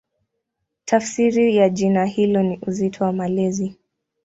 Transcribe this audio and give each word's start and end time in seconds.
Tafsiri 0.85 1.55
ya 1.55 1.69
jina 1.69 2.05
hilo 2.05 2.43
ni 2.43 2.59
"Uzito 2.67 3.03
wa 3.03 3.13
Malezi". 3.13 3.75